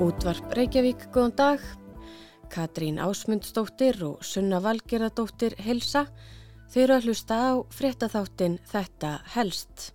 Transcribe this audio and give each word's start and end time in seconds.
Útvarp 0.00 0.54
Reykjavík, 0.56 1.02
góðan 1.12 1.32
dag. 1.36 1.64
Katrín 2.48 2.96
Ásmundsdóttir 3.04 3.98
og 4.06 4.22
Sunna 4.24 4.56
Valgerðardóttir 4.64 5.58
helsa. 5.60 6.06
Þau 6.72 6.78
eru 6.80 6.94
að 6.94 7.08
hlusta 7.10 7.36
á 7.36 7.52
fréttaþáttin 7.68 8.56
Þetta 8.70 9.10
helst. 9.34 9.90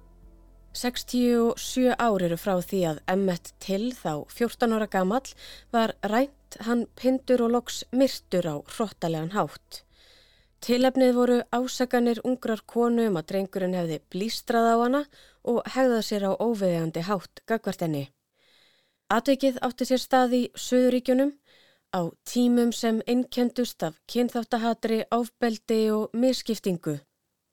67 0.78 1.97
ár 1.97 2.26
eru 2.28 2.37
frá 2.37 2.54
því 2.62 2.81
að 2.91 3.01
Emmet 3.15 3.49
Till, 3.58 3.96
þá 3.97 4.29
14 4.29 4.76
ára 4.78 4.87
gamall, 4.94 5.33
var 5.73 5.96
rænt, 6.06 6.60
hann 6.67 6.85
pindur 6.94 7.47
og 7.47 7.56
loks 7.58 7.81
myrtur 7.90 8.46
á 8.46 8.56
hróttalegan 8.62 9.33
hátt. 9.33 9.81
Tilefnið 10.62 11.15
voru 11.17 11.40
ásaganir 11.49 12.22
ungrar 12.22 12.62
konu 12.69 13.10
um 13.10 13.17
að 13.17 13.31
drengurinn 13.33 13.74
hefði 13.74 14.03
blístrað 14.13 14.69
á 14.69 14.76
hana 14.85 15.03
og 15.49 15.65
hegðað 15.65 16.05
sér 16.12 16.30
á 16.30 16.31
óveðjandi 16.38 17.09
hátt 17.09 17.42
gagvartenni. 17.50 18.12
Atvikið 19.14 19.59
átti 19.62 19.86
sér 19.86 20.02
stað 20.02 20.32
í 20.34 20.41
Suðuríkjunum 20.58 21.36
á 21.94 22.09
tímum 22.26 22.72
sem 22.73 23.04
innkendust 23.05 23.84
af 23.86 24.00
kynþáttahatri, 24.09 25.05
áfbeldi 25.14 25.91
og 25.94 26.16
misskiptingu. 26.18 26.98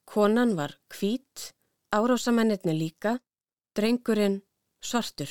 Konan 0.09 0.57
var 0.57 0.79
hvít, 0.89 1.53
árásamennirni 1.93 2.73
líka, 2.73 3.19
drengurinn 3.77 4.41
svartur. 4.81 5.29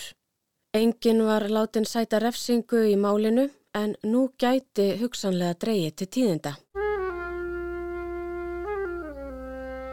Engin 0.73 1.25
var 1.25 1.49
látin 1.49 1.89
sæta 1.89 2.21
refsingu 2.21 2.85
í 2.85 2.95
málinu 2.95 3.49
en 3.73 3.97
nú 4.05 4.29
gæti 4.37 5.01
hugsanlega 5.01 5.57
dreyið 5.57 5.97
til 5.97 6.07
tíðinda. 6.07 6.55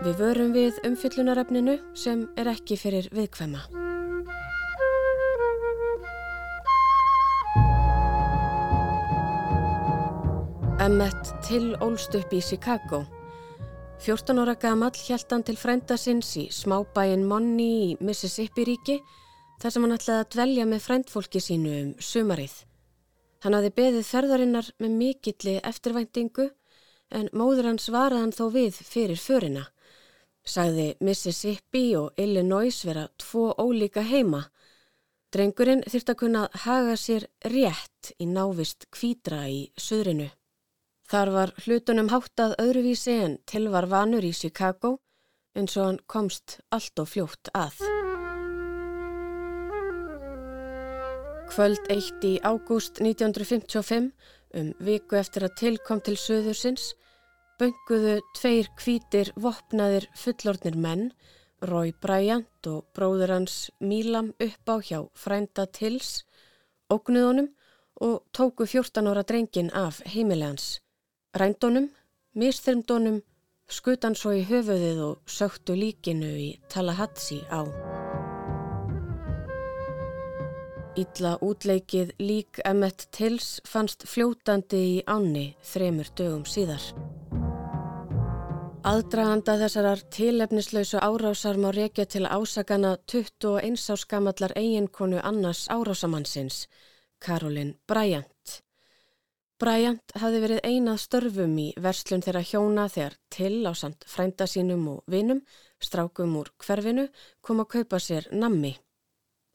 Við 0.05 0.15
vörum 0.21 0.53
við 0.53 0.79
umfyllunaröfninu 0.85 1.81
sem 1.97 2.29
er 2.37 2.53
ekki 2.53 2.77
fyrir 2.77 3.09
viðkvæma. 3.17 3.88
Emmet 10.79 11.33
Till 11.43 11.73
ólst 11.83 12.15
upp 12.15 12.31
í 12.31 12.39
Chicago. 12.39 13.01
14 13.99 14.39
ára 14.39 14.53
gamall 14.55 14.95
hjælt 14.95 15.33
hann 15.35 15.43
til 15.43 15.57
frænda 15.59 15.97
sinns 15.99 16.29
í 16.39 16.45
smábæin 16.55 17.25
Monni 17.27 17.67
í 17.89 17.89
Mississippi 17.99 18.63
ríki 18.69 19.01
þar 19.59 19.75
sem 19.75 19.83
hann 19.83 19.97
ætlaði 19.97 20.23
að 20.23 20.31
dvelja 20.37 20.69
með 20.71 20.85
frændfólki 20.87 21.43
sínu 21.43 21.75
um 21.81 21.91
sumarið. 21.99 22.55
Hann 23.43 23.59
hafði 23.59 23.73
beðið 23.81 24.07
ferðarinnar 24.13 24.71
með 24.79 24.97
mikilli 25.03 25.57
eftirvæntingu 25.73 26.49
en 27.11 27.29
móður 27.35 27.73
hans 27.73 27.91
varaði 27.91 28.29
hann 28.29 28.39
þó 28.39 28.47
við 28.55 28.79
fyrir 28.79 29.19
förina. 29.19 29.67
Sagði 30.47 30.93
Mississippi 31.03 31.87
og 31.99 32.15
Illinois 32.15 32.85
vera 32.87 33.09
tvo 33.19 33.51
ólíka 33.59 34.07
heima. 34.07 34.47
Drengurinn 35.35 35.83
þurft 35.91 36.15
að 36.15 36.21
kunna 36.23 36.49
haga 36.69 36.95
sér 36.95 37.27
rétt 37.51 38.15
í 38.23 38.31
návist 38.31 38.87
kvítra 38.95 39.49
í 39.51 39.65
söðrinu. 39.75 40.31
Þar 41.09 41.31
var 41.33 41.51
hlutunum 41.65 42.11
háttað 42.13 42.59
öðruvísi 42.61 43.15
en 43.25 43.39
til 43.49 43.71
var 43.73 43.87
vanur 43.89 44.25
í 44.29 44.35
Chicago 44.37 44.99
eins 45.57 45.77
og 45.81 45.87
hann 45.87 46.01
komst 46.05 46.59
allt 46.69 47.01
og 47.01 47.09
fljótt 47.09 47.49
að. 47.57 47.79
Kvöld 51.49 51.89
eitt 51.89 52.27
í 52.29 52.35
ágúst 52.45 53.01
1955, 53.01 54.11
um 54.61 54.69
viku 54.85 55.17
eftir 55.17 55.47
að 55.49 55.57
tilkom 55.63 56.03
til 56.05 56.17
söðursins, 56.21 56.91
bönguðu 57.59 58.19
tveir 58.37 58.69
kvítir 58.79 59.33
vopnaðir 59.41 60.11
fullornir 60.13 60.77
menn, 60.77 61.09
Rói 61.65 61.91
Bryant 62.05 62.69
og 62.71 62.85
bróður 62.95 63.33
hans 63.33 63.71
Mílam 63.81 64.29
upp 64.39 64.71
á 64.71 64.77
hjá 64.79 65.01
frænda 65.19 65.65
Tils, 65.67 66.21
ógnuðunum 66.93 67.49
og 68.05 68.21
tóku 68.37 68.69
14 68.69 69.09
ára 69.11 69.25
drengin 69.27 69.73
af 69.75 69.99
heimilegans. 70.07 70.77
Rændónum, 71.39 71.89
misþyrmdónum, 72.35 73.21
skutan 73.71 74.17
svo 74.19 74.33
í 74.35 74.43
höfuðið 74.49 75.03
og 75.05 75.31
söktu 75.31 75.77
líkinu 75.79 76.31
í 76.35 76.49
Tallahatsi 76.73 77.39
á. 77.53 77.63
Ítla 80.99 81.37
útleikið 81.45 82.11
lík 82.19 82.59
Emmett 82.67 83.07
Tills 83.15 83.61
fannst 83.69 84.03
fljótandi 84.11 84.81
í 84.83 84.97
áni 85.07 85.53
þremur 85.63 86.11
dögum 86.19 86.43
síðar. 86.43 86.83
Aðdraganda 88.89 89.59
þessarar 89.61 90.03
tilefnislausu 90.15 90.99
árásar 90.99 91.59
má 91.61 91.69
reykja 91.77 92.07
til 92.07 92.25
ásakana 92.27 92.97
21 93.07 93.79
áskamallar 93.95 94.55
eiginkonu 94.59 95.21
annars 95.23 95.67
árásamannsins, 95.71 96.65
Karolin 97.23 97.77
Bryant. 97.87 98.63
Bryant 99.59 100.13
hafði 100.15 100.41
verið 100.45 100.61
einað 100.63 101.01
störfum 101.03 101.55
í 101.59 101.69
verslun 101.83 102.23
þeirra 102.23 102.45
hjóna 102.47 102.85
þegar 102.95 103.17
til 103.35 103.67
á 103.67 103.75
samt 103.75 104.05
frænda 104.07 104.47
sínum 104.47 104.85
og 104.93 105.01
vinum, 105.11 105.41
strákum 105.83 106.37
úr 106.39 106.53
hverfinu, 106.63 107.09
kom 107.43 107.65
að 107.65 107.73
kaupa 107.73 107.99
sér 107.99 108.29
nammi. 108.31 108.77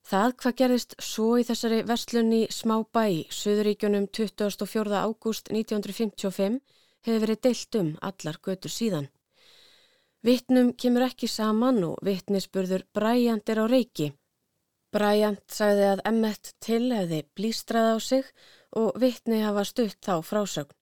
Það 0.03 0.33
hvað 0.41 0.55
gerist 0.59 0.95
svo 0.99 1.27
í 1.39 1.45
þessari 1.47 1.77
verslun 1.87 2.33
í 2.35 2.41
smá 2.51 2.81
bæ 2.83 3.03
í 3.07 3.21
Suðuríkjunum 3.31 4.09
24. 4.11 4.97
ágúst 4.99 5.47
1955 5.47 6.59
hefur 7.07 7.23
verið 7.23 7.41
deilt 7.47 7.77
um 7.79 7.93
allar 8.09 8.39
götur 8.43 8.73
síðan. 8.73 9.07
Vittnum 10.23 10.73
kemur 10.75 11.07
ekki 11.07 11.27
saman 11.31 11.79
og 11.87 12.03
vittnisspurður 12.03 12.83
Bryant 12.95 13.47
er 13.47 13.63
á 13.63 13.65
reiki. 13.71 14.09
Bryant 14.91 15.43
sagði 15.51 15.87
að 15.93 16.03
Emmett 16.11 16.51
til 16.63 16.91
hefði 16.91 17.23
blístrað 17.35 17.95
á 17.95 17.97
sig 18.03 18.27
og 18.27 18.62
vittni 18.99 19.41
hafa 19.43 19.63
stutt 19.67 19.99
þá 20.03 20.21
frásögn. 20.25 20.75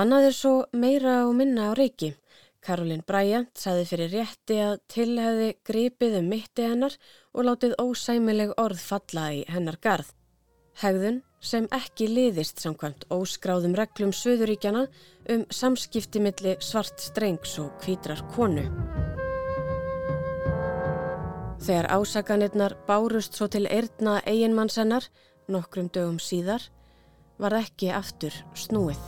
Annað 0.00 0.30
er 0.30 0.36
svo 0.36 0.52
meira 0.72 1.16
og 1.26 1.34
minna 1.36 1.70
á 1.70 1.76
reiki. 1.76 2.14
Karolin 2.60 3.02
Bryant 3.08 3.56
saði 3.56 3.86
fyrir 3.88 4.12
rétti 4.12 4.58
að 4.60 4.78
til 4.92 5.10
hefði 5.16 5.48
gripið 5.64 6.16
um 6.20 6.30
mitti 6.30 6.66
hennar 6.68 6.96
og 7.32 7.46
látið 7.48 7.76
ósæmileg 7.80 8.52
orð 8.60 8.80
falla 8.84 9.30
í 9.32 9.44
hennar 9.48 9.80
garð. 9.80 10.12
Hegðun 10.80 11.22
sem 11.40 11.66
ekki 11.72 12.06
liðist 12.08 12.60
samkvæmt 12.60 13.06
óskráðum 13.12 13.74
reglum 13.76 14.12
Suðuríkjana 14.16 14.86
um 15.32 15.46
samskipti 15.50 16.20
milli 16.20 16.56
svart 16.64 17.00
strengs 17.00 17.56
og 17.60 17.72
kvítrar 17.80 18.20
konu. 18.34 18.66
Þegar 21.60 21.90
ásakanirnar 21.96 22.76
bárust 22.88 23.36
svo 23.36 23.48
til 23.52 23.66
eirna 23.68 24.20
eiginmannsennar 24.24 25.08
nokkrum 25.48 25.90
dögum 25.92 26.20
síðar 26.22 26.64
var 27.40 27.56
ekki 27.60 27.90
aftur 27.94 28.34
snúið. 28.58 29.00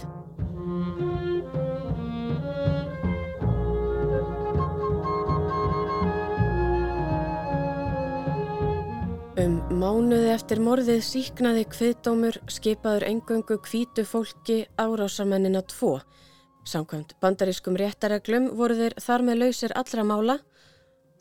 Um 9.42 9.54
mánuði 9.80 10.28
eftir 10.34 10.60
morðið 10.62 11.00
síknaði 11.06 11.64
kviðdómur 11.72 12.36
skipaður 12.52 13.08
engöngu 13.08 13.56
kvítu 13.64 14.04
fólki 14.06 14.58
árásamennina 14.78 15.64
tvo. 15.72 15.96
Samkvæmt 16.68 17.16
bandarískum 17.22 17.78
réttareglum 17.80 18.52
voru 18.58 18.76
þeir 18.78 18.98
þar 19.02 19.24
með 19.26 19.40
lausir 19.42 19.74
allra 19.74 20.04
mála, 20.06 20.38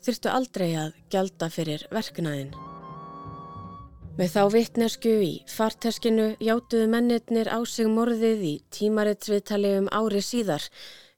þyrstu 0.04 0.30
aldrei 0.30 0.68
að 0.84 1.00
gjalda 1.10 1.50
fyrir 1.50 1.88
verknaðin. 1.90 2.71
Með 4.12 4.28
þá 4.34 4.42
vittnesku 4.52 5.12
í 5.24 5.30
farteskinu 5.48 6.34
játuðu 6.44 6.88
mennirnir 6.92 7.48
á 7.48 7.56
sig 7.64 7.88
morðið 7.88 8.42
í 8.44 8.52
tímaritsviðtali 8.76 9.70
um 9.78 9.86
ári 9.88 10.20
síðar, 10.20 10.66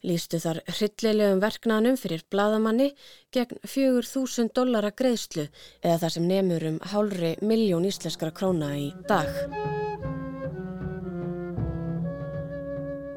lístu 0.07 0.39
þar 0.39 0.61
hryllilegum 0.69 1.41
verknanum 1.43 1.99
fyrir 1.99 2.23
bladamanni 2.31 2.93
gegn 3.35 3.59
4.000 3.67 4.55
dollara 4.55 4.93
greiðslu 4.95 5.49
eða 5.83 5.97
þar 6.05 6.15
sem 6.15 6.29
nefnur 6.31 6.69
um 6.71 6.77
hálfri 6.93 7.33
miljón 7.43 7.89
íslenskara 7.89 8.37
króna 8.37 8.71
í 8.79 8.93
dag. 9.11 9.33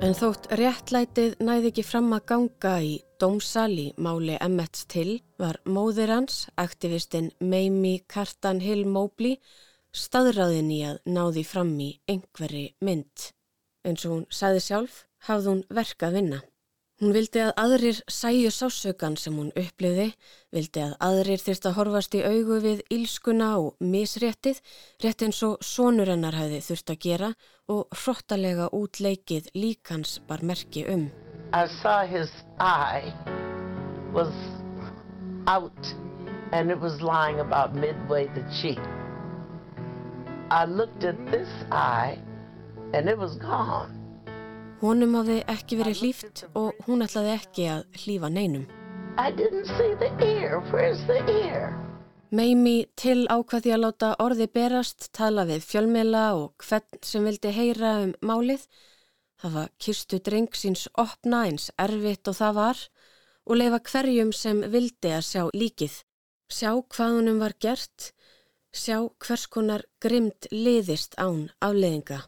En 0.01 0.18
þótt 0.18 0.50
réttlætið 0.57 1.38
næði 1.41 1.69
ekki 1.69 1.85
fram 1.85 2.09
að 2.18 2.25
ganga 2.33 2.73
í 2.85 2.91
dómsal 3.21 3.71
í 3.77 3.88
máli 4.01 4.38
Emmets 4.41 4.85
til 4.89 5.19
var 5.41 5.57
móðir 5.69 6.13
hans, 6.13 6.45
aktivistinn 6.57 7.31
Mamie 7.41 8.03
Cartan 8.09 8.62
Hill 8.62 8.85
Mobley, 8.89 9.38
staðræðin 9.95 10.74
í 10.74 10.81
að 10.89 11.00
náði 11.06 11.44
fram 11.48 11.74
í 11.80 11.94
einhverri 12.10 12.68
mynd. 12.81 13.31
En 13.88 13.98
svo 13.98 14.18
hún 14.18 14.28
sagði 14.34 14.63
sjálf, 14.66 15.01
hafði 15.28 15.54
hún 15.54 15.66
verka 15.69 16.10
að 16.10 16.22
vinna. 16.22 16.44
Hún 16.98 17.13
vildi 17.13 17.44
að 17.45 17.51
aðrir 17.62 17.98
sæju 18.10 18.50
sásökan 18.50 19.19
sem 19.22 19.36
hún 19.38 19.51
uppliði, 19.54 20.07
vildi 20.50 20.81
að 20.81 20.95
aðrir 21.06 21.44
þyrst 21.44 21.68
að 21.69 21.75
horfast 21.78 22.18
í 22.18 22.24
augu 22.25 22.57
við 22.63 22.81
ílskuna 22.95 23.51
og 23.62 23.75
misréttið, 23.78 24.63
rétt 25.06 25.22
eins 25.28 25.44
og 25.45 25.62
sonur 25.62 26.10
hennar 26.10 26.33
hefði 26.33 26.63
þurft 26.72 26.95
að 26.95 27.00
gera 27.06 27.31
og 27.69 28.00
hróttalega 28.01 28.72
útleikið 28.74 29.54
líkans 29.54 30.18
bar 30.25 30.42
merki 30.42 30.88
um. 30.90 31.06
I 31.54 31.69
saw 31.83 32.01
his 32.10 32.33
eye 32.57 33.13
was 34.12 34.33
out 35.45 35.94
and 36.51 36.72
it 36.72 36.80
was 36.80 37.00
lying 37.04 37.40
about 37.40 37.75
midway 37.75 38.25
the 38.33 38.42
cheek. 38.60 38.81
I 40.49 40.63
looked 40.63 41.03
at 41.03 41.15
this 41.29 41.49
eye 41.71 42.17
and 42.94 43.09
it 43.09 43.17
was 43.17 43.35
gone. 43.35 43.91
Honum 44.79 45.17
hafði 45.17 45.41
ekki 45.51 45.79
verið 45.81 46.01
hlýft 46.01 46.44
og 46.55 46.77
hún 46.85 47.03
ætlaði 47.03 47.33
ekki 47.33 47.65
að 47.73 47.81
hlýfa 48.03 48.29
neinum. 48.31 48.63
I 49.17 49.31
didn't 49.31 49.67
see 49.75 49.91
the 49.99 50.07
ear. 50.23 50.61
Where's 50.71 51.01
the 51.09 51.19
ear? 51.27 51.73
Meimi 52.31 52.85
til 52.95 53.25
ákvaði 53.27 53.73
að 53.75 53.83
láta 53.83 54.13
orði 54.23 54.47
berast, 54.53 55.09
tala 55.11 55.44
við 55.49 55.65
fjölmela 55.67 56.25
og 56.38 56.63
hvern 56.63 57.01
sem 57.03 57.27
vildi 57.27 57.51
heyra 57.51 57.94
um 58.05 58.13
málið. 58.21 58.67
Það 59.41 59.57
var 59.59 59.71
kirstu 59.83 60.19
dreng 60.23 60.55
síns 60.55 60.88
opna 60.95 61.44
eins 61.49 61.71
erfitt 61.75 62.27
og 62.29 62.39
það 62.39 62.59
var 62.61 62.85
og 63.47 63.59
leifa 63.59 63.81
hverjum 63.91 64.31
sem 64.31 64.63
vildi 64.71 65.11
að 65.11 65.27
sjá 65.27 65.44
líkið. 65.51 66.03
Sjá 66.47 66.71
hvað 66.77 67.17
honum 67.19 67.44
var 67.44 67.57
gert, 67.59 68.13
sjá 68.77 68.97
hvers 69.25 69.45
konar 69.50 69.83
grimd 70.03 70.47
liðist 70.53 71.18
án 71.18 71.50
afleðinga. 71.62 72.21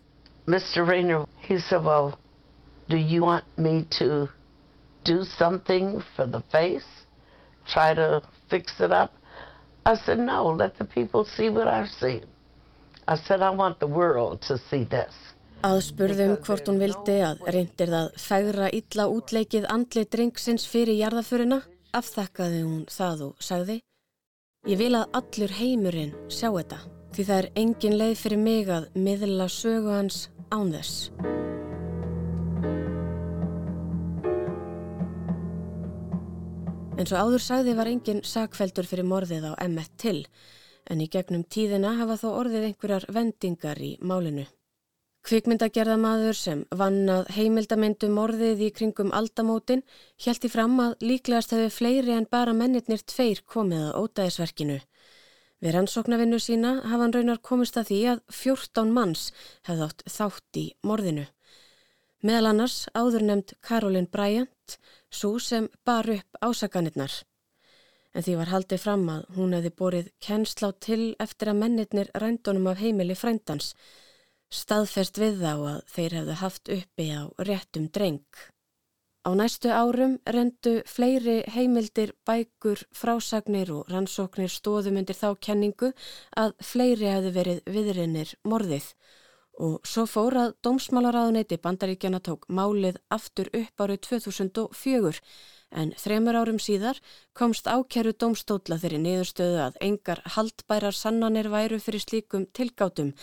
Mr. 0.49 0.85
Rayner, 0.87 1.25
he 1.47 1.59
said, 1.59 1.83
well, 1.85 2.17
do 2.89 2.97
you 2.97 3.21
want 3.21 3.45
me 3.57 3.85
to 3.99 4.27
do 5.03 5.23
something 5.23 6.01
for 6.15 6.25
the 6.25 6.41
face? 6.51 6.89
Try 7.67 7.93
to 7.93 8.21
fix 8.49 8.79
it 8.79 8.91
up? 8.91 9.13
I 9.85 9.95
said, 9.95 10.19
no, 10.19 10.47
let 10.47 10.77
the 10.77 10.85
people 10.85 11.23
see 11.23 11.49
what 11.49 11.67
I've 11.67 11.89
seen. 11.89 12.25
I 13.07 13.15
said, 13.15 13.41
I 13.41 13.51
want 13.51 13.79
the 13.79 13.87
world 13.87 14.41
to 14.49 14.57
see 14.69 14.83
this. 14.83 15.13
Aðspurðum 15.63 16.37
hvort 16.45 16.69
hún 16.69 16.79
vildi 16.79 17.17
að 17.25 17.41
reyndir 17.51 17.91
það 17.91 18.13
fægra 18.21 18.69
illa 18.71 19.09
útleikið 19.11 19.67
andli 19.67 20.05
drengsins 20.07 20.65
fyrir 20.69 20.95
jarðaföruna, 21.01 21.59
afþakkaði 21.99 22.63
hún 22.63 22.85
það 22.87 23.25
og 23.27 23.43
sagði 23.43 23.81
Ég 24.69 24.77
vil 24.77 24.93
að 24.93 25.15
allur 25.17 25.53
heimurinn 25.57 26.11
sjá 26.29 26.51
þetta, 26.53 26.77
því 27.15 27.23
það 27.25 27.39
er 27.39 27.45
engin 27.57 27.95
leið 27.97 28.11
fyrir 28.19 28.37
mig 28.37 28.67
að 28.69 28.83
miðla 29.01 29.47
sögu 29.49 29.89
hans 29.89 30.19
án 30.53 30.69
þess. 30.75 31.09
En 37.01 37.09
svo 37.09 37.17
áður 37.17 37.41
sagði 37.47 37.75
var 37.81 37.89
engin 37.89 38.21
sakveldur 38.21 38.85
fyrir 38.85 39.09
morðið 39.09 39.49
á 39.49 39.57
M1 39.65 39.89
til, 39.97 40.21
en 40.85 41.01
í 41.01 41.09
gegnum 41.09 41.47
tíðina 41.49 41.95
hafa 42.03 42.19
þó 42.21 42.29
orðið 42.35 42.69
einhverjar 42.69 43.09
vendingar 43.09 43.81
í 43.81 43.95
málinu. 44.05 44.45
Kvikmyndagerðamaður 45.27 46.37
sem 46.39 46.61
vannað 46.79 47.27
heimildamindum 47.35 48.13
morðið 48.15 48.61
í 48.65 48.69
kringum 48.75 49.11
aldamótin 49.13 49.83
hjælti 50.23 50.49
fram 50.49 50.77
að 50.79 50.95
líklegast 51.03 51.51
hefur 51.53 51.73
fleiri 51.75 52.15
en 52.15 52.27
bara 52.31 52.55
mennirnir 52.55 53.03
tveir 53.03 53.41
komið 53.45 53.89
að 53.89 53.97
ótaðisverkinu. 54.03 54.79
Við 55.59 55.75
rannsóknarvinnu 55.75 56.39
sína 56.39 56.77
hafa 56.85 57.03
hann 57.03 57.13
raunar 57.13 57.41
komist 57.43 57.77
að 57.77 57.89
því 57.91 57.99
að 58.13 58.21
14 58.31 58.93
manns 58.95 59.25
hefði 59.67 59.89
átt 59.89 60.05
þátt 60.07 60.59
í 60.61 60.65
morðinu. 60.87 61.25
Meðal 62.23 62.53
annars 62.53 62.77
áður 62.95 63.25
nefnd 63.27 63.53
Karolin 63.63 64.07
Bryant, 64.11 64.77
svo 65.11 65.35
sem 65.39 65.67
bar 65.87 66.07
upp 66.15 66.39
ásakanirnar. 66.39 67.11
En 68.15 68.23
því 68.23 68.37
var 68.39 68.51
haldið 68.53 68.83
fram 68.83 69.05
að 69.11 69.27
hún 69.35 69.55
hefði 69.55 69.71
borið 69.81 70.11
kennsla 70.23 70.71
á 70.71 70.79
til 70.79 71.03
eftir 71.19 71.51
að 71.51 71.59
mennirnir 71.59 72.11
rændunum 72.15 72.71
af 72.71 72.79
heimili 72.79 73.15
frændans, 73.19 73.75
staðfest 74.53 75.19
við 75.21 75.43
þá 75.43 75.53
að 75.53 75.81
þeir 75.93 76.15
hefðu 76.19 76.37
haft 76.43 76.71
uppi 76.73 77.07
á 77.13 77.23
réttum 77.49 77.89
dreng. 77.93 78.23
Á 79.27 79.29
næstu 79.35 79.69
árum 79.69 80.17
rendu 80.25 80.79
fleiri 80.87 81.43
heimildir, 81.53 82.13
bækur, 82.25 82.81
frásagnir 82.95 83.69
og 83.75 83.89
rannsóknir 83.91 84.49
stóðum 84.49 85.01
undir 85.01 85.17
þá 85.17 85.35
kenningu 85.43 85.91
að 86.39 86.55
fleiri 86.63 87.11
hefði 87.11 87.33
verið 87.35 87.59
viðrinnir 87.67 88.31
morðið 88.47 88.93
og 89.59 89.83
svo 89.83 90.05
fór 90.07 90.37
að 90.39 90.53
Dómsmálaráðuneyti 90.63 91.59
bandaríkjana 91.59 92.21
tók 92.23 92.47
málið 92.47 92.99
aftur 93.11 93.49
upp 93.51 93.83
árið 93.83 94.01
2004 94.07 95.19
en 95.71 95.93
þremur 95.97 96.39
árum 96.41 96.59
síðar 96.59 96.99
komst 97.33 97.67
ákeru 97.67 98.13
dómstóla 98.13 98.79
þeirri 98.81 99.01
niðurstöðu 99.03 99.59
að 99.67 99.81
engar 99.89 100.23
haldbærar 100.35 100.95
sannanir 100.95 101.49
væru 101.53 101.79
fyrir 101.79 102.05
slíkum 102.05 102.47
tilgátum 102.53 103.13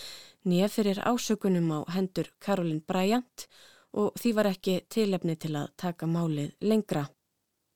nýja 0.46 0.68
fyrir 0.70 1.02
ásökunum 1.02 1.72
á 1.74 1.80
hendur 1.96 2.30
Karolin 2.38 2.84
Bryant 2.86 3.46
og 3.46 3.56
og 3.96 4.16
því 4.20 4.32
var 4.36 4.50
ekki 4.52 4.80
tilefni 4.92 5.36
til 5.40 5.54
að 5.56 5.72
taka 5.80 6.08
málið 6.10 6.52
lengra. 6.60 7.06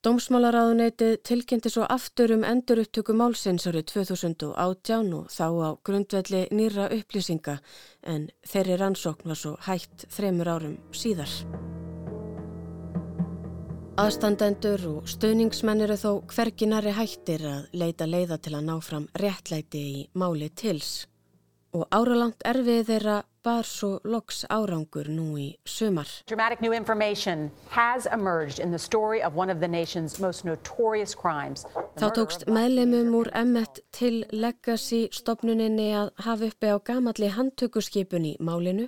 Dómsmálaráðuneytið 0.01 1.19
tilkynnti 1.29 1.69
svo 1.69 1.85
aftur 1.85 2.33
um 2.33 2.45
endur 2.47 2.81
upptöku 2.81 3.13
málsins 3.13 3.67
árið 3.69 3.85
2018 3.91 5.13
og 5.19 5.27
þá 5.29 5.45
á 5.61 5.69
grundvelli 5.85 6.47
nýra 6.49 6.89
upplýsinga 6.97 7.59
en 8.09 8.31
þeirri 8.41 8.79
rannsókn 8.81 9.29
var 9.29 9.37
svo 9.43 9.53
hægt 9.67 10.09
þremur 10.09 10.55
árum 10.55 10.81
síðar. 10.89 11.29
Aðstandendur 13.99 14.83
og 14.87 15.07
stöðningsmenn 15.11 15.83
eru 15.83 15.97
þó 15.99 16.11
hverginari 16.31 16.93
hættir 16.95 17.41
að 17.43 17.73
leita 17.75 18.05
leiða 18.07 18.37
til 18.39 18.53
að 18.55 18.63
ná 18.69 18.77
fram 18.79 19.09
réttlæti 19.19 19.81
í 19.81 19.97
máli 20.15 20.47
tils 20.55 21.09
og 21.75 21.83
áralangt 21.91 22.39
erfið 22.47 22.87
þeirra 22.87 23.17
bar 23.43 23.67
svo 23.67 23.97
loks 24.07 24.45
árangur 24.47 25.09
nú 25.11 25.35
í 25.35 25.49
sumar. 25.67 26.07
Dramatic 26.31 26.63
new 26.63 26.71
information 26.71 27.49
has 27.75 28.07
emerged 28.07 28.63
in 28.63 28.71
the 28.71 28.79
story 28.79 29.21
of 29.21 29.35
one 29.35 29.51
of 29.51 29.59
the 29.59 29.67
nation's 29.67 30.19
most 30.23 30.45
notorious 30.45 31.13
crimes. 31.15 31.67
Þá 31.99 32.07
tókst 32.15 32.47
meðlemum 32.47 33.11
úr 33.19 33.31
M1 33.35 33.83
til 33.91 34.23
legacy 34.31 35.09
stopnuninni 35.11 35.91
að 35.99 36.13
hafa 36.23 36.47
uppi 36.47 36.71
á 36.71 36.79
gamalli 36.79 37.31
handtökurskipun 37.35 38.29
í 38.31 38.37
málinu 38.39 38.87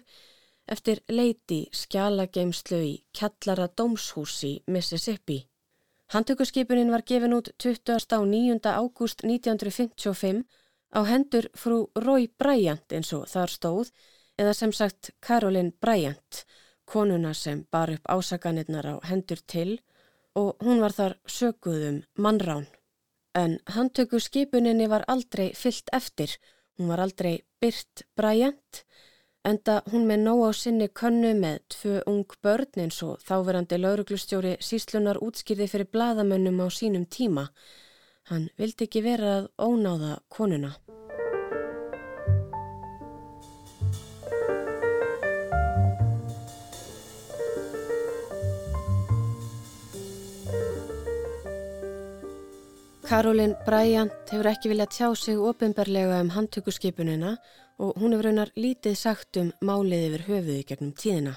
eftir 0.67 1.01
leiti 1.09 1.67
skjalageimslu 1.75 2.79
í 2.83 2.93
Kjallara 3.15 3.67
Dómshús 3.77 4.43
í 4.47 4.53
Mississippi. 4.67 5.43
Handtökurskipunin 6.13 6.91
var 6.91 7.03
gefin 7.07 7.33
út 7.33 7.49
20. 7.57 7.97
á 8.13 8.19
9. 8.21 8.59
ágúst 8.69 9.23
1955 9.25 10.43
á 10.93 11.01
hendur 11.09 11.49
frú 11.57 11.89
Rói 11.95 12.27
Bryant 12.27 12.93
eins 12.93 13.13
og 13.17 13.25
þar 13.27 13.49
stóð 13.49 13.89
eða 14.37 14.53
sem 14.53 14.71
sagt 14.71 15.11
Karolin 15.19 15.73
Bryant, 15.81 16.45
konuna 16.85 17.33
sem 17.33 17.65
bar 17.71 17.89
upp 17.89 18.05
ásaganirnar 18.09 18.85
á 18.85 18.95
hendur 19.09 19.41
til 19.47 19.79
og 20.35 20.57
hún 20.65 20.81
var 20.81 20.93
þar 20.93 21.17
söguðum 21.25 22.03
mannrán. 22.17 22.65
En 23.33 23.57
handtöku 23.65 24.19
skipuninni 24.19 24.87
var 24.89 25.05
aldrei 25.07 25.53
fyllt 25.57 25.89
eftir, 25.93 26.29
hún 26.77 26.89
var 26.89 27.01
aldrei 27.01 27.41
byrt 27.61 28.05
Bryant, 28.15 28.83
enda 29.43 29.81
hún 29.91 30.07
með 30.07 30.23
nóg 30.25 30.41
á 30.47 30.51
sinni 30.55 30.87
könnu 30.99 31.33
með 31.39 31.59
tvö 31.75 31.95
ung 32.11 32.35
börn 32.43 32.83
eins 32.85 33.01
og 33.07 33.19
þáverandi 33.27 33.79
lauruglustjóri 33.81 34.55
síslunar 34.69 35.19
útskýrði 35.27 35.67
fyrir 35.71 35.91
bladamönnum 35.91 36.63
á 36.63 36.67
sínum 36.71 37.05
tíma. 37.05 37.49
Hann 38.31 38.49
vildi 38.57 38.87
ekki 38.87 39.03
vera 39.03 39.37
að 39.37 39.49
ónáða 39.59 40.13
konuna. 40.31 40.77
Karolin 53.13 53.51
Bryant 53.61 54.31
hefur 54.33 54.47
ekki 54.49 54.69
viljað 54.71 54.87
tjá 54.95 55.07
sig 55.21 55.37
ofinberlega 55.37 56.15
um 56.23 56.31
handtökuskipunina 56.33 57.35
og 57.77 57.99
hún 58.01 58.15
hefur 58.15 58.25
raunar 58.25 58.49
lítið 58.57 58.95
sagt 58.97 59.37
um 59.37 59.51
málið 59.61 60.05
yfir 60.07 60.23
höfuði 60.31 60.63
gegnum 60.71 60.95
tíðina. 60.97 61.35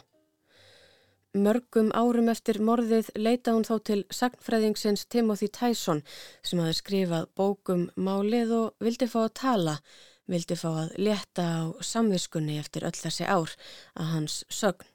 Mörgum 1.37 1.90
árum 1.92 2.33
eftir 2.33 2.62
morðið 2.64 3.11
leita 3.21 3.52
hún 3.52 3.68
þó 3.68 3.75
til 3.90 3.99
sagnfræðingsins 4.09 5.04
Timothy 5.12 5.50
Tyson 5.52 6.00
sem 6.40 6.64
hafi 6.64 6.80
skrifað 6.80 7.28
bókum 7.37 7.90
málið 8.09 8.56
og 8.62 8.88
vildi 8.88 9.12
fá 9.12 9.26
að 9.26 9.35
tala, 9.42 9.78
vildi 10.33 10.56
fá 10.56 10.71
að 10.73 10.97
leta 10.97 11.45
á 11.61 11.64
samviskunni 11.85 12.56
eftir 12.62 12.88
öll 12.88 12.97
þessi 12.97 13.28
ár 13.28 13.52
að 14.00 14.14
hans 14.14 14.45
sögn. 14.49 14.88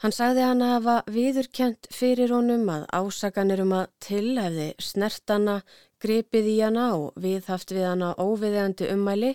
Hann 0.00 0.14
sagði 0.16 0.44
hann 0.48 0.62
að 0.64 0.70
hafa 0.72 0.92
viðurkjent 1.12 1.86
fyrir 1.92 2.30
honum 2.32 2.66
að 2.72 2.86
ásaganir 2.98 3.60
um 3.66 3.74
að 3.76 3.90
til 4.00 4.30
hefði 4.40 4.68
snertana, 4.80 5.56
gripið 6.02 6.48
í 6.54 6.56
hana 6.60 6.86
og 6.96 7.12
viðhaft 7.20 7.74
við 7.76 7.86
hana 7.88 8.14
óviðeandi 8.18 8.90
ummæli 8.94 9.34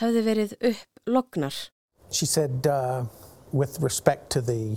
hefði 0.00 0.22
verið 0.26 0.56
upp 0.72 1.02
lognar. 1.06 1.54
She 2.10 2.26
said 2.26 2.66
uh, 2.66 3.04
with 3.52 3.80
respect 3.80 4.30
to 4.30 4.40
the 4.40 4.76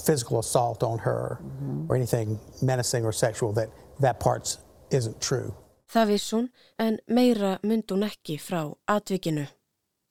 physical 0.00 0.38
assault 0.38 0.82
on 0.82 0.98
her 0.98 1.38
mm 1.40 1.50
-hmm. 1.50 1.90
or 1.90 1.96
anything 1.96 2.38
menacing 2.62 3.04
or 3.04 3.12
sexual 3.12 3.52
that 3.54 3.68
that 4.00 4.18
part 4.18 4.58
isn't 4.90 5.20
true. 5.20 5.52
Það 5.92 6.06
viss 6.06 6.32
hún 6.32 6.48
en 6.78 6.98
meira 7.06 7.58
mynd 7.62 7.90
hún 7.90 8.02
ekki 8.06 8.38
frá 8.38 8.74
atvikinu. 8.86 9.46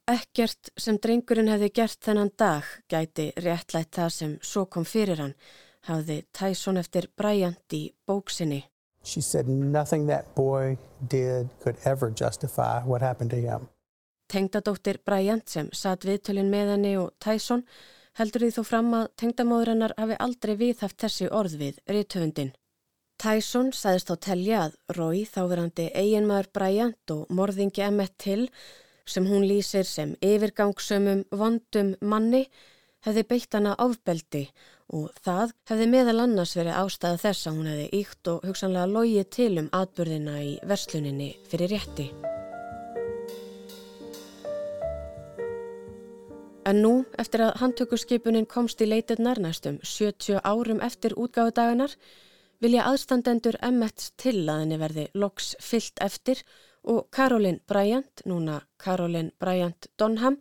Ekkert 0.10 0.72
sem 0.77 0.98
drengurinn 0.98 1.48
hefði 1.48 1.69
gert 1.74 2.00
þennan 2.05 2.31
dag 2.38 2.63
gæti 2.89 3.31
réttlætt 3.38 3.91
það 3.96 4.10
sem 4.10 4.38
svo 4.41 4.65
kom 4.65 4.86
fyrir 4.86 5.22
hann, 5.22 5.36
hafði 5.81 6.24
Tyson 6.34 6.77
eftir 6.77 7.08
Bryant 7.17 7.74
í 7.74 7.93
bóksinni. 8.08 8.63
She 9.03 9.22
said 9.22 9.48
nothing 9.48 10.08
that 10.08 10.36
boy 10.36 10.77
did 11.08 11.50
could 11.63 11.77
ever 11.86 12.12
justify 12.12 12.82
what 12.84 13.01
happened 13.01 13.32
to 13.32 13.38
him. 13.38 13.70
Tengdadóttir 14.29 15.00
Bryant 15.06 15.50
sem 15.50 15.70
satt 15.74 16.06
viðtölin 16.06 16.51
með 16.51 16.75
henni 16.75 16.98
og 17.00 17.13
Tyson 17.20 17.63
heldur 18.20 18.46
því 18.46 18.50
þó 18.58 18.63
fram 18.68 18.91
að 18.94 19.08
tengdamóður 19.22 19.72
hennar 19.74 19.96
hafi 19.98 20.18
aldrei 20.20 20.56
viðhaft 20.60 21.00
þessi 21.01 21.29
orð 21.32 21.56
við 21.62 21.79
rítöfundin. 21.89 22.51
Tyson 23.20 23.72
sagðist 23.75 24.12
á 24.13 24.15
telja 24.15 24.60
að 24.68 24.75
Rói 24.96 25.24
þáverandi 25.27 25.89
eiginmaður 25.91 26.51
Bryant 26.56 27.13
og 27.15 27.34
morðingi 27.36 27.84
Emmett 27.84 28.15
Till 28.22 28.50
sem 29.10 29.25
hún 29.27 29.48
lýsir 29.50 29.88
sem 29.88 30.13
yfirgangsömmum 30.24 31.25
vondum 31.32 31.96
manni 32.00 32.46
hefði 33.06 33.24
beitt 33.29 33.56
hana 33.56 33.75
ofbeldi 33.79 34.46
og 34.96 35.12
það 35.24 35.53
hefði 35.70 35.88
meðal 35.91 36.18
annars 36.25 36.56
verið 36.58 36.79
ástæða 36.82 37.22
þess 37.24 37.48
að 37.48 37.60
hún 37.60 37.70
hefði 37.72 37.88
íkt 38.00 38.32
og 38.32 38.48
hugsanlega 38.48 38.91
logið 38.96 39.29
til 39.36 39.51
um 39.62 39.70
atbyrðina 39.79 40.36
í 40.44 40.51
versluninni 40.68 41.29
fyrir 41.51 41.74
rétti. 41.75 42.10
En 46.70 46.84
nú, 46.84 46.94
eftir 47.18 47.41
að 47.41 47.56
handtökurskipunin 47.63 48.46
komst 48.50 48.82
í 48.84 48.88
leitirnar 48.89 49.39
næstum 49.41 49.79
70 49.82 50.41
árum 50.46 50.82
eftir 50.86 51.15
útgáðudagunar, 51.18 51.96
vilja 52.62 52.86
aðstandendur 52.91 53.58
Emmets 53.63 54.12
til 54.20 54.44
að 54.44 54.65
henni 54.65 54.77
verði 54.82 55.06
loks 55.18 55.56
fyllt 55.63 56.01
eftir 56.03 56.44
og 56.84 57.08
Caroline 57.15 57.63
Bryant, 57.68 58.22
núna 58.29 58.60
Caroline 58.77 59.32
Bryant 59.39 59.88
Donham, 59.98 60.38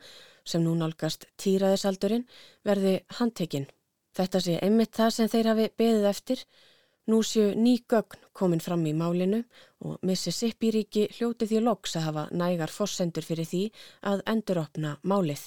sem 0.48 0.64
nú 0.64 0.74
nálgast 0.78 1.28
týraðisaldurinn, 1.40 2.24
verði 2.64 2.94
handtekinn. 3.18 3.68
Þetta 4.16 4.40
sé 4.42 4.56
einmitt 4.64 4.96
það 4.96 5.14
sem 5.14 5.30
þeir 5.32 5.50
hafi 5.52 5.68
beðið 5.78 6.08
eftir. 6.10 6.42
Nú 7.08 7.20
séu 7.24 7.52
ný 7.56 7.78
gögn 7.88 8.24
komin 8.36 8.60
fram 8.60 8.82
í 8.88 8.94
málinu 8.96 9.42
og 9.84 10.02
Mississippi 10.04 10.72
ríki 10.74 11.06
hljóti 11.16 11.48
því 11.48 11.62
loks 11.64 11.96
að 11.96 12.08
hafa 12.08 12.24
nægar 12.36 12.72
fossendur 12.72 13.24
fyrir 13.24 13.48
því 13.48 13.62
að 14.10 14.24
enduropna 14.34 14.98
málið. 15.02 15.46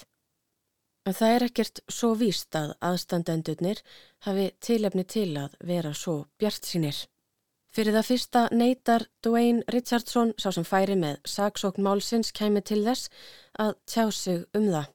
En 1.06 1.18
það 1.18 1.36
er 1.36 1.46
ekkert 1.48 1.82
svo 1.90 2.14
víst 2.18 2.56
að 2.58 2.74
aðstandendurnir 2.90 3.82
hafi 4.26 4.52
tilefni 4.62 5.06
til 5.06 5.30
að 5.42 5.56
vera 5.66 5.94
svo 5.98 6.18
bjart 6.42 6.66
sínir. 6.66 6.98
Fyrir 7.72 7.96
það 7.96 8.08
fyrsta 8.10 8.40
neytar 8.52 9.04
Dwayne 9.24 9.62
Richardson, 9.72 10.34
sá 10.36 10.50
sem 10.52 10.66
færi 10.68 10.98
með 11.00 11.22
saksókn 11.34 11.86
málsins, 11.86 12.34
kæmi 12.36 12.60
til 12.68 12.82
þess 12.84 13.08
að 13.64 13.78
tjá 13.88 14.04
sig 14.12 14.42
um 14.58 14.66
það. 14.74 14.90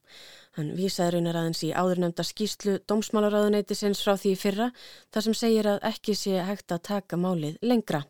Hann 0.56 0.68
vísaði 0.76 1.14
raunar 1.14 1.38
aðeins 1.40 1.62
í 1.64 1.71
áðurnemda 1.73 2.25
skýslu 2.25 2.75
Dómsmálaráðuneytisins 2.88 4.02
frá 4.04 4.14
því 4.21 4.35
fyrra, 4.42 4.68
þar 5.09 5.25
sem 5.25 5.38
segir 5.40 5.71
að 5.73 5.88
ekki 5.88 6.18
sé 6.21 6.45
hægt 6.45 6.76
að 6.76 6.85
taka 6.90 7.16
málið 7.21 7.56
lengra. 7.64 8.02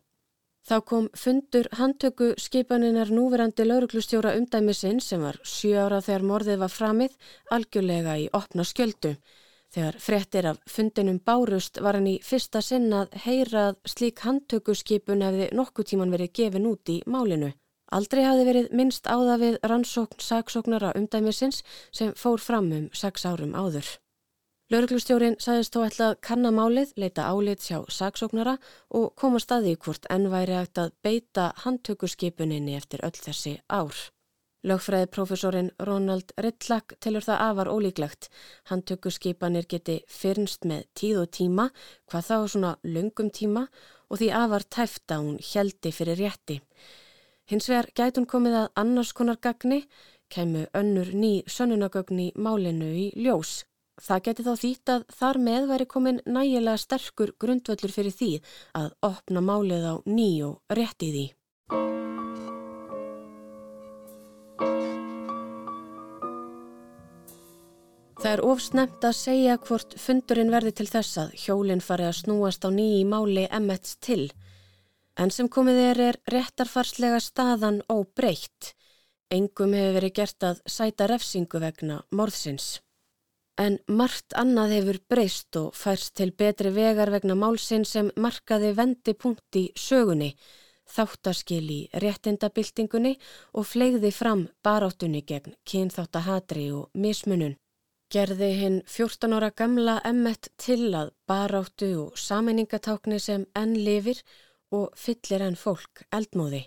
Þá 0.67 0.77
kom 0.83 1.05
fundur 1.15 1.71
handtöku 1.79 2.33
skipaninnar 2.35 3.07
núverandi 3.07 3.63
lauruglustjóra 3.63 4.35
umdæmisinn 4.35 4.99
sem 4.99 5.23
var 5.23 5.39
sjö 5.47 5.79
ára 5.79 6.01
þegar 6.03 6.27
morðið 6.27 6.63
var 6.65 6.73
framið 6.75 7.15
algjörlega 7.55 8.19
í 8.19 8.25
opna 8.35 8.67
skjöldu. 8.67 9.15
Þegar 9.75 9.97
frettir 9.99 10.47
af 10.47 10.59
fundinum 10.71 11.19
bárust 11.19 11.79
var 11.83 11.97
hann 11.99 12.07
í 12.07 12.17
fyrsta 12.23 12.61
sinnað 12.63 13.13
heyrað 13.25 13.75
slík 13.83 14.23
handtökuskipun 14.23 15.25
hefði 15.25 15.49
nokkuð 15.59 15.89
tíman 15.91 16.13
verið 16.15 16.33
gefin 16.39 16.69
út 16.71 16.91
í 16.93 17.01
málinu. 17.05 17.51
Aldrei 17.91 18.23
hafi 18.23 18.47
verið 18.47 18.73
minnst 18.75 19.07
áða 19.07 19.37
við 19.43 19.59
rannsókn 19.63 20.23
saksóknara 20.23 20.91
umdæmisins 20.99 21.63
sem 21.91 22.11
fór 22.19 22.43
fram 22.43 22.71
um 22.75 22.89
sex 22.93 23.23
árum 23.27 23.55
áður. 23.55 23.87
Lauruglustjórin 24.71 25.37
sagðist 25.39 25.75
þó 25.75 25.85
ætla 25.85 26.07
að 26.11 26.17
kannamálið, 26.27 26.89
leita 26.99 27.29
álit 27.31 27.63
sjá 27.63 27.85
saksóknara 27.87 28.57
og 28.99 29.13
koma 29.15 29.39
staði 29.39 29.77
í 29.77 29.79
hvort 29.79 30.07
enn 30.11 30.27
væri 30.33 30.57
hægt 30.59 30.81
að 30.83 30.91
beita 31.03 31.53
handtökuskipuninni 31.63 32.75
eftir 32.75 33.03
öll 33.07 33.15
þessi 33.15 33.55
ár. 33.71 33.95
Lögfræðiprofessorinn 34.67 35.69
Ronald 35.87 36.33
Rittlack 36.43 36.97
telur 36.99 37.23
það 37.23 37.43
afar 37.45 37.69
ólíklegt. 37.71 38.27
Hann 38.67 38.83
tökur 38.83 39.13
skipanir 39.15 39.67
geti 39.69 40.01
fyrnst 40.11 40.67
með 40.67 40.83
tíð 40.97 41.21
og 41.21 41.31
tíma, 41.37 41.69
hvað 42.11 42.27
þá 42.27 42.35
svona 42.51 42.73
lungum 42.83 43.31
tíma 43.31 43.67
og 44.09 44.19
því 44.19 44.29
afar 44.35 44.65
tæfta 44.67 45.21
hún 45.21 45.39
heldi 45.53 45.93
fyrir 45.95 46.19
rétti. 46.19 46.59
Hins 47.47 47.69
vegar 47.71 47.87
gæti 47.95 48.19
hún 48.19 48.27
komið 48.27 48.59
að 48.63 48.69
annars 48.83 49.13
konar 49.15 49.39
gagni, 49.39 49.85
kemur 50.27 50.67
önnur 50.75 51.13
ný 51.15 51.31
sönnunagögn 51.47 52.19
í 52.25 52.27
málinu 52.35 52.91
í 52.91 53.07
ljós. 53.15 53.61
Það 54.03 54.23
geti 54.27 54.43
þá 54.45 54.53
þýtt 54.61 54.93
að 54.93 55.07
þar 55.19 55.39
með 55.47 55.71
væri 55.71 55.87
komin 55.89 56.19
nægilega 56.27 56.83
sterkur 56.83 57.33
grundvöldur 57.39 57.95
fyrir 57.95 58.13
því 58.13 58.31
að 58.77 58.91
opna 59.09 59.41
málið 59.41 59.89
á 59.89 59.95
ný 60.05 60.29
og 60.51 60.77
rétti 60.77 61.13
því. 61.15 61.27
Það 68.17 68.31
er 68.33 68.41
ofsnemt 68.49 69.03
að 69.05 69.13
segja 69.13 69.55
hvort 69.61 69.91
fundurinn 70.01 70.49
verði 70.49 70.71
til 70.79 70.87
þess 70.89 71.19
að 71.21 71.33
hjólinn 71.37 71.83
fari 71.85 72.07
að 72.07 72.15
snúast 72.17 72.63
á 72.65 72.73
nýji 72.73 73.03
máli 73.05 73.43
emmets 73.53 73.93
til. 74.01 74.31
En 75.21 75.29
sem 75.33 75.45
komið 75.53 75.81
er 75.83 76.01
er 76.01 76.17
réttarfarslega 76.33 77.19
staðan 77.21 77.83
óbreytt. 77.93 78.71
Engum 79.29 79.75
hefur 79.77 79.99
verið 79.99 80.13
gert 80.17 80.47
að 80.49 80.63
sæta 80.65 81.07
refsingu 81.11 81.61
vegna 81.61 81.99
morðsins. 82.09 82.79
En 83.61 83.77
margt 83.85 84.33
annað 84.33 84.73
hefur 84.79 84.99
breyst 85.13 85.61
og 85.61 85.77
færst 85.77 86.15
til 86.17 86.31
betri 86.41 86.73
vegar 86.73 87.13
vegna 87.13 87.37
málsinn 87.37 87.85
sem 87.85 88.09
markaði 88.17 88.73
vendi 88.81 89.13
punkt 89.13 89.61
í 89.61 89.67
sögunni, 89.77 90.31
þáttaskil 90.89 91.61
í 91.69 91.79
réttindabildingunni 92.01 93.13
og 93.53 93.69
flegði 93.75 94.13
fram 94.23 94.47
baráttunni 94.65 95.21
gegn 95.21 95.57
kynþáttahatri 95.69 96.69
og 96.73 96.89
mismunun 96.97 97.57
gerði 98.13 98.49
hinn 98.55 98.77
14 98.87 99.35
ára 99.35 99.49
gamla 99.51 99.97
Emmett 100.07 100.49
til 100.61 100.93
að 100.95 101.11
baráttu 101.27 101.89
og 102.05 102.19
sameiningatákni 102.21 103.19
sem 103.19 103.45
enn 103.55 103.75
lifir 103.75 104.21
og 104.71 104.95
fyllir 104.95 105.43
enn 105.43 105.59
fólk 105.59 106.05
eldmóði. 106.15 106.63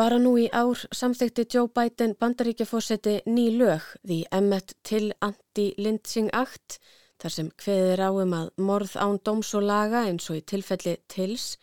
Bara 0.00 0.16
nú 0.18 0.32
í 0.40 0.46
ár 0.48 0.80
samþekti 0.96 1.44
Joe 1.52 1.68
Biden 1.68 2.16
bandaríkjafósetti 2.20 3.20
ný 3.28 3.50
lög 3.58 3.84
því 4.00 4.18
Emmett 4.32 4.72
til 4.88 5.12
anti-Lindsing 5.20 6.32
Act 6.32 6.78
þar 7.20 7.34
sem 7.36 7.50
hveðir 7.62 8.02
áum 8.08 8.32
að 8.34 8.48
morð 8.56 8.96
án 8.96 9.20
dóms 9.22 9.52
og 9.58 9.66
laga 9.68 10.06
eins 10.08 10.30
og 10.32 10.40
í 10.40 10.46
tilfelli 10.54 10.96
tils 11.12 11.58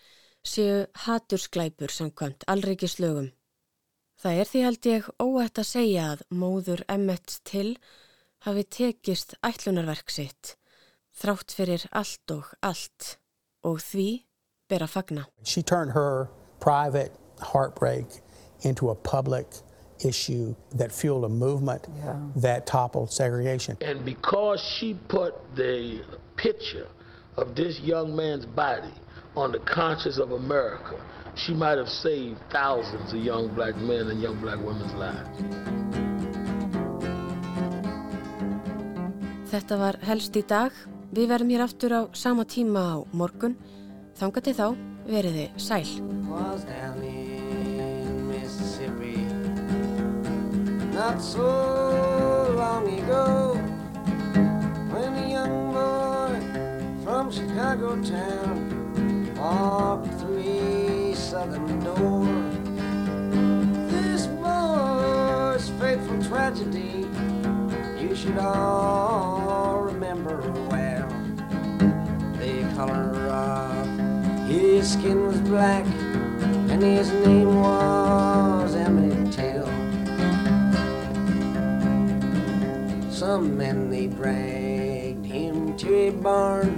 séu 0.45 0.85
hatursklæpur 1.05 1.91
samkvæmt 1.91 2.45
allrikislögum. 2.47 3.31
Það 4.19 4.39
er 4.39 4.51
því 4.51 4.61
held 4.67 4.87
ég 4.91 5.09
óætt 5.19 5.59
að 5.59 5.71
segja 5.73 6.05
að 6.13 6.23
móður 6.29 6.85
Emmett 6.91 7.39
til 7.47 7.73
hafi 8.45 8.63
tekist 8.63 9.35
ætlunarverk 9.43 10.09
sitt 10.09 10.55
þrátt 11.19 11.55
fyrir 11.55 11.85
allt 11.91 12.31
og 12.31 12.51
allt 12.63 13.17
og 13.67 13.81
því 13.83 14.09
ber 14.69 14.85
að 14.85 14.93
fagna. 14.93 15.25
She 15.43 15.61
turned 15.61 15.91
her 15.91 16.29
private 16.59 17.11
heartbreak 17.41 18.21
into 18.61 18.89
a 18.89 18.95
public 18.95 19.47
issue 20.05 20.55
that 20.71 20.91
fueled 20.91 21.25
a 21.25 21.29
movement 21.29 21.87
yeah. 21.97 22.15
that 22.35 22.65
toppled 22.65 23.11
segregation. 23.11 23.77
And 23.81 24.05
because 24.05 24.61
she 24.77 24.93
put 25.09 25.33
the 25.55 26.03
picture 26.37 26.87
of 27.37 27.55
this 27.55 27.79
young 27.81 28.15
man's 28.15 28.45
body 28.45 28.93
on 29.35 29.51
the 29.51 29.59
conscience 29.59 30.17
of 30.17 30.31
America, 30.31 30.99
she 31.35 31.53
might 31.53 31.77
have 31.77 31.89
saved 31.89 32.39
thousands 32.51 33.13
of 33.13 33.19
young 33.19 33.53
black 33.55 33.75
men 33.75 34.07
and 34.07 34.21
young 34.21 34.39
black 34.39 34.59
women's 34.59 34.93
lives. 34.93 35.88
Þetta 39.49 39.77
var 39.81 39.97
helst 40.05 40.35
í 40.37 40.43
dag. 40.45 40.73
Við 41.09 41.31
verðum 41.31 41.49
hér 41.49 41.63
aftur 41.65 41.93
á 41.97 42.01
sama 42.13 42.45
tíma 42.45 42.83
á 42.93 42.97
morgun. 43.17 43.55
Þanga 44.19 44.43
til 44.45 44.53
þá 44.53 44.67
veriði 45.09 45.49
sæl. 45.57 45.87
Not 50.99 51.21
so 51.21 51.47
long 52.59 52.85
ago 52.99 53.55
When 54.91 55.13
a 55.15 55.29
young 55.31 55.71
boy 55.71 57.03
from 57.05 57.31
Chicago 57.31 57.95
town 58.03 59.33
Walked 59.37 60.13
through 60.19 60.39
a 60.39 61.15
southern 61.15 61.79
door 61.79 62.27
This 63.87 64.27
boy's 64.43 65.69
fateful 65.79 66.21
tragedy 66.21 67.07
You 67.97 68.13
should 68.13 68.37
all 68.37 68.78
his 74.89 74.97
skin 74.97 75.27
was 75.27 75.39
black, 75.41 75.85
and 76.71 76.81
his 76.81 77.11
name 77.11 77.61
was 77.61 78.73
Emmett 78.73 79.31
Till. 79.31 79.67
Some 83.11 83.55
men 83.55 83.91
they 83.91 84.07
dragged 84.07 85.23
him 85.27 85.77
to 85.77 85.93
a 86.07 86.09
barn, 86.09 86.69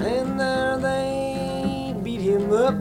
and 0.00 0.40
there 0.40 0.78
they 0.78 1.94
beat 2.02 2.22
him 2.22 2.50
up. 2.50 2.76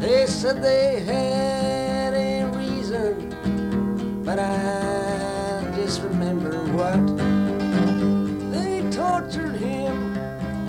They 0.00 0.26
said 0.26 0.62
they 0.62 1.00
had 1.00 2.14
a 2.14 2.44
reason, 2.56 4.22
but 4.24 4.38
I 4.38 5.72
just 5.74 6.02
remember 6.02 6.54
what. 6.78 7.04
They 8.52 8.88
tortured 8.92 9.56
him 9.56 10.16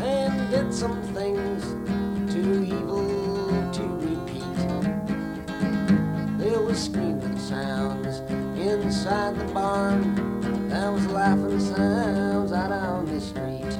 and 0.02 0.50
did 0.50 0.74
some 0.74 1.00
things 1.14 1.79
too 2.42 2.64
evil 2.64 3.72
to 3.74 3.84
repeat. 3.84 4.58
There 6.38 6.62
was 6.62 6.82
screaming 6.86 7.38
sounds 7.38 8.20
inside 8.58 9.38
the 9.38 9.54
barn. 9.54 10.70
There 10.70 10.92
was 10.92 11.06
laughing 11.08 11.60
sounds 11.60 12.54
out 12.54 12.72
on 12.72 13.06
the 13.08 13.20
street. 13.20 13.72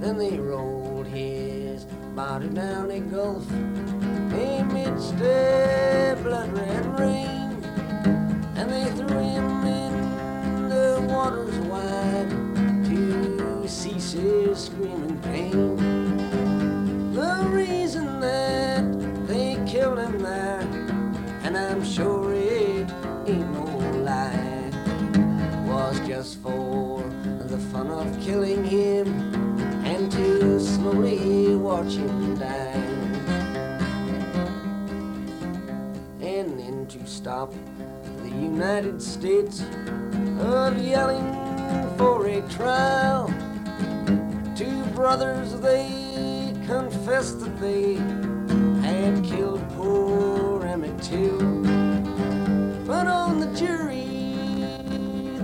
Then 0.00 0.18
they 0.18 0.38
rolled 0.38 1.08
his 1.08 1.84
body 2.14 2.48
down 2.48 2.92
a 2.92 3.00
gulf. 3.00 3.48
He 3.50 4.62
mid-step 4.62 6.23
cease 14.54 14.68
his 14.68 14.74
screaming 14.74 15.18
pain. 15.18 15.76
The 17.12 17.48
reason 17.50 18.20
that 18.20 19.26
they 19.26 19.58
killed 19.66 19.98
him 19.98 20.22
there, 20.22 20.60
and 21.42 21.56
I'm 21.56 21.84
sure 21.84 22.32
it 22.32 22.88
ain't 23.26 23.50
no 23.52 23.64
lie, 24.02 24.70
was 25.66 26.00
just 26.06 26.40
for 26.42 27.02
the 27.46 27.58
fun 27.72 27.88
of 27.88 28.20
killing 28.20 28.64
him 28.64 29.08
and 29.84 30.10
to 30.12 30.60
slowly 30.60 31.56
watch 31.56 31.94
him 31.94 32.36
die. 32.36 32.72
And 36.20 36.58
then 36.58 36.86
to 36.88 37.06
stop 37.06 37.52
the 38.22 38.30
United 38.30 39.00
States 39.02 39.64
of 40.40 40.78
yelling 40.78 41.32
for 41.96 42.26
a 42.26 42.40
trial. 42.48 43.43
Brothers, 45.04 45.52
they 45.60 46.54
confessed 46.66 47.40
that 47.40 47.60
they 47.60 47.96
had 48.80 49.22
killed 49.22 49.62
poor 49.76 50.64
Emmett 50.64 50.98
Till. 51.02 51.38
But 52.86 53.06
on 53.06 53.38
the 53.38 53.52
jury, 53.54 54.24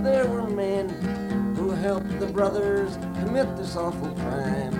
there 0.01 0.25
were 0.25 0.49
men 0.49 0.89
who 1.55 1.69
helped 1.69 2.19
the 2.19 2.25
brothers 2.25 2.97
commit 3.19 3.55
this 3.55 3.75
awful 3.75 4.09
crime. 4.15 4.73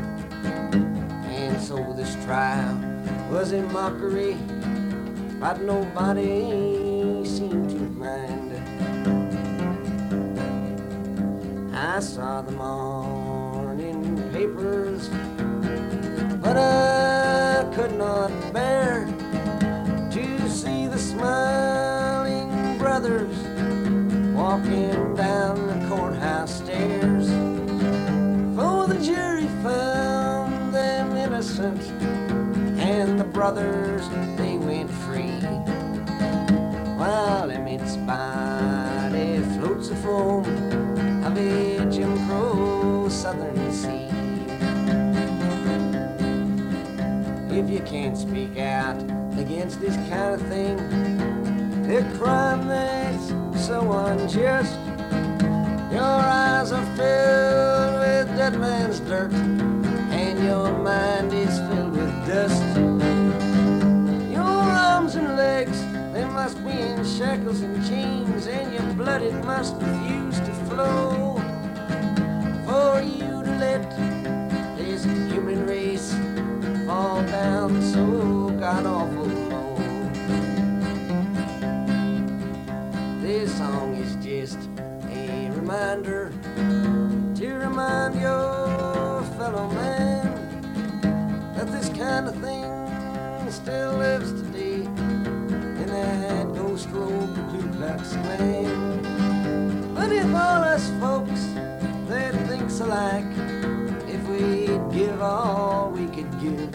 And 1.30 1.62
so 1.62 1.76
this 1.94 2.16
trial 2.26 2.76
was 3.30 3.52
a 3.52 3.62
mockery, 3.62 4.36
but 5.40 5.62
nobody 5.62 7.24
seemed 7.24 7.70
to 7.70 7.78
mind. 7.78 8.52
I 11.72 12.00
saw 12.00 12.42
them 12.42 12.56
morning 12.56 13.00
papers, 14.42 15.08
but 16.42 16.58
I 16.58 17.72
could 17.76 17.94
not 17.94 18.32
bear 18.52 19.06
to 20.10 20.50
see 20.50 20.88
the 20.88 20.98
smiling 20.98 22.80
brothers 22.80 23.36
walking 24.34 25.14
down 25.14 25.56
the 25.68 25.88
courthouse 25.88 26.58
stairs. 26.58 27.28
For 28.56 28.88
the 28.88 29.00
jury 29.00 29.48
found 29.62 30.74
them 30.74 31.16
innocent, 31.16 31.82
and 32.80 33.20
the 33.20 33.26
brothers 33.38 34.10
they 34.40 34.58
went 34.58 34.90
free. 34.90 35.40
While 36.98 37.52
Emmett's 37.52 37.96
body 37.98 39.38
floats 39.54 39.90
a 39.92 39.96
foam 39.98 40.61
you 47.72 47.79
can't 47.79 48.18
speak 48.18 48.57
out 48.57 49.01
against 49.38 49.79
this 49.79 49.96
kind 50.10 50.36
of 50.36 50.42
thing, 50.50 50.77
a 51.90 52.18
crime 52.18 52.68
that's 52.68 53.29
so 53.66 53.79
unjust, 53.94 54.77
your 55.90 56.01
eyes 56.01 56.74
are 56.74 56.86
filled 56.98 58.00
with 58.01 58.27
dead 58.38 58.60
man's 58.60 59.00
dirt, 59.00 59.31
and 59.31 60.44
your 60.44 60.77
mind 60.79 61.31
is 61.31 61.60
filled 61.60 61.94
with 61.94 62.27
dust. 62.27 62.62
Your 64.29 64.42
arms 64.42 65.16
and 65.16 65.38
legs, 65.38 65.81
they 66.14 66.25
must 66.25 66.57
be 66.66 66.72
in 66.72 67.05
shackles 67.05 67.62
and 67.62 67.88
chains, 67.88 68.48
and 68.48 68.74
your 68.74 68.94
blood, 68.96 69.22
it 69.22 69.46
must 69.46 69.75
refuse 69.75 70.40
to 70.40 70.53
flow. 70.68 71.38
For 72.66 73.01
you 73.01 73.44
to 73.46 73.51
let 73.60 73.91
kind 92.01 92.27
of 92.27 92.35
thing 92.37 93.51
still 93.51 93.94
lives 93.98 94.31
today 94.42 94.81
in 95.81 95.87
that 95.87 96.51
ghost 96.55 96.90
the 96.92 97.44
Ku 97.51 97.61
Klux 97.77 98.14
Klan. 98.14 99.94
But 99.94 100.11
if 100.11 100.25
all 100.25 100.64
us 100.64 100.90
folks 101.00 101.44
that 102.09 102.33
thinks 102.48 102.79
alike, 102.79 103.31
if 104.07 104.22
we'd 104.29 104.81
give 104.92 105.22
all 105.22 105.92
we 105.92 106.07
could 106.07 106.31
give, 106.42 106.74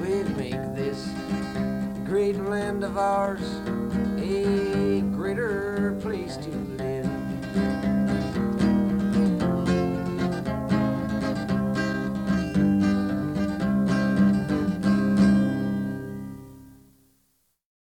we'd 0.00 0.36
make 0.36 0.62
this 0.74 1.08
great 2.04 2.36
land 2.36 2.84
of 2.84 2.98
ours 2.98 3.46
a 4.18 5.00
greater 5.16 5.96
place 6.02 6.36
to 6.36 6.50
live. 6.50 6.71